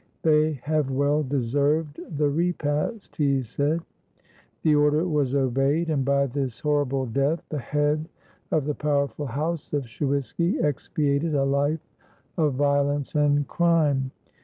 [0.23, 3.81] "They have well deserved the repast," he said.
[4.63, 8.09] The order was obeyed, and by this horrible death the head
[8.49, 11.87] of the powerful House of Shuiski expiated a life
[12.35, 14.09] of violence and crime.